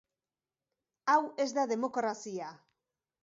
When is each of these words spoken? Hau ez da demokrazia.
Hau 1.13 1.17
ez 1.45 1.47
da 1.59 1.67
demokrazia. 1.73 2.49